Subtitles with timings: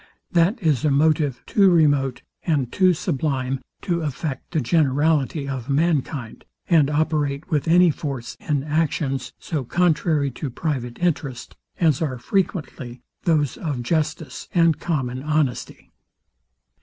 [0.31, 6.43] That is a motive too remote and too sublime to affect the generality of mankind,
[6.67, 13.03] and operate with any force in actions so contrary to private interest as are frequently
[13.25, 15.91] those of justice and common honesty.